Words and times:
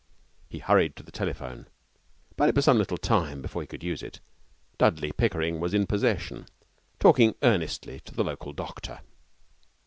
He 0.49 0.57
hurried 0.57 0.95
to 0.95 1.03
the 1.03 1.11
telephone, 1.11 1.67
but 2.35 2.49
it 2.49 2.55
was 2.55 2.65
some 2.65 2.79
little 2.79 2.97
time 2.97 3.39
before 3.39 3.61
he 3.61 3.67
could 3.67 3.83
use 3.83 4.01
it. 4.01 4.19
Dudley 4.79 5.11
Pickering 5.11 5.59
was 5.59 5.75
in 5.75 5.85
possession, 5.85 6.47
talking 6.97 7.35
earnestly 7.43 7.99
to 7.99 8.15
the 8.15 8.23
local 8.23 8.51
doctor. 8.51 9.01